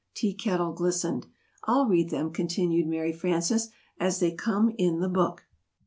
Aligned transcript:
Tea 0.15 0.33
Kettle 0.33 0.73
glistened. 0.73 1.27
"I'll 1.65 1.85
read 1.85 2.09
them," 2.09 2.31
continued 2.33 2.87
Mary 2.87 3.13
Frances, 3.13 3.69
"as 3.99 4.19
they 4.19 4.31
come 4.31 4.73
in 4.79 4.99
the 4.99 5.07
book." 5.09 5.45